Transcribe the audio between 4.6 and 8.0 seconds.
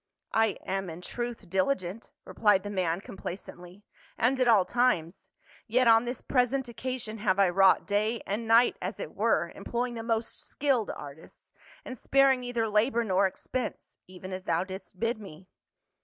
times; yet on this present occa sion have I wrought